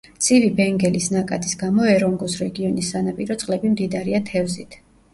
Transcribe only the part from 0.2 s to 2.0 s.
ცივი ბენგელის ნაკადის გამო